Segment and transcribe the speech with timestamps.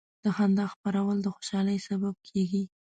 [0.23, 2.63] د خندا خپرول د خوشحالۍ سبب کېږي.